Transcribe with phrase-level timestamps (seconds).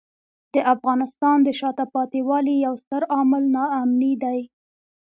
[0.53, 4.39] د افغانستان د شاته پاتې والي یو ستر عامل ناامني دی.